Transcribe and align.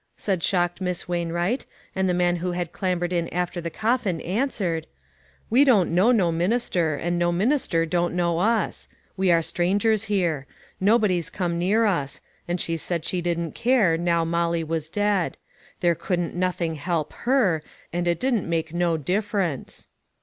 said 0.17 0.41
shocked 0.41 0.81
Miss 0.81 1.07
Wainwright, 1.07 1.63
and 1.95 2.09
the 2.09 2.15
man 2.15 2.37
who 2.37 2.53
had 2.53 2.71
clambered 2.71 3.13
in 3.13 3.29
after 3.29 3.61
the 3.61 3.69
coffin 3.69 4.19
answered: 4.21 4.87
"We 5.51 5.63
don't 5.63 5.91
know 5.93 6.11
no 6.11 6.31
minister, 6.31 6.95
and 6.95 7.19
no 7.19 7.31
min 7.31 7.51
ister 7.51 7.85
don't 7.85 8.15
know 8.15 8.39
us. 8.39 8.87
We 9.15 9.31
are 9.31 9.43
strangers 9.43 10.05
here. 10.05 10.47
Nobody's 10.79 11.29
come 11.29 11.59
near 11.59 11.85
us; 11.85 12.19
and 12.47 12.59
she 12.59 12.77
said 12.77 13.05
she 13.05 13.21
didn't 13.21 13.51
care, 13.53 13.95
now 13.95 14.25
Mollie 14.25 14.63
was 14.63 14.89
dead. 14.89 15.37
There 15.81 15.93
couldn't 15.93 16.33
nothing 16.33 16.77
help 16.77 17.13
her, 17.13 17.61
and 17.93 18.07
it 18.07 18.19
didn't 18.19 18.49
make 18.49 18.73
no 18.73 18.97
difference." 18.97 19.85